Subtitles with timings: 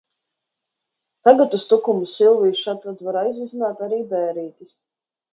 [1.25, 4.73] Tagad uz Tukumu Silviju šad tad var aizvizināt arī Bērītis.